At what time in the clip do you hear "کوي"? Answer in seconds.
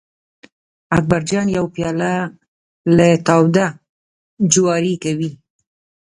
5.03-5.31